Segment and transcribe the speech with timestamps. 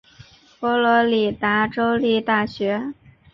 [0.59, 2.91] 佛罗里达州立大学。